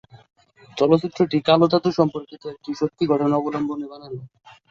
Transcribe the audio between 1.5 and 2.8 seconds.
জাদু সম্পর্কিত একটি